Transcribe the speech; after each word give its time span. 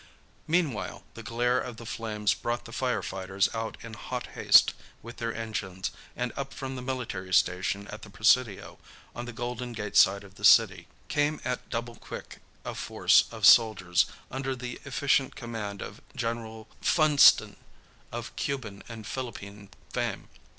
Meanwhile 0.47 1.03
the 1.13 1.21
glare 1.21 1.59
of 1.59 1.77
the 1.77 1.85
flames 1.85 2.33
brought 2.33 2.65
the 2.65 2.71
fire 2.71 3.03
fighters 3.03 3.49
out 3.53 3.77
in 3.83 3.93
hot 3.93 4.29
haste 4.33 4.73
with 5.03 5.17
their 5.17 5.31
engines, 5.31 5.91
and 6.15 6.33
up 6.35 6.55
from 6.55 6.75
the 6.75 6.81
military 6.81 7.31
station 7.35 7.85
at 7.89 8.01
the 8.01 8.09
Presidio, 8.09 8.79
on 9.15 9.25
the 9.25 9.31
Golden 9.31 9.73
Gate 9.73 9.95
side 9.95 10.23
of 10.23 10.37
the 10.41 10.43
city, 10.43 10.87
came 11.07 11.39
at 11.45 11.69
double 11.69 11.97
quick 11.97 12.39
a 12.65 12.73
force 12.73 13.25
of 13.29 13.45
soldiers, 13.45 14.07
under 14.31 14.55
the 14.55 14.79
efficient 14.85 15.35
command 15.35 15.83
of 15.83 16.01
General 16.15 16.67
Funston, 16.81 17.55
of 18.11 18.35
Cuban 18.35 18.81
and 18.89 19.05
Philippine 19.05 19.69
fame. 19.93 20.29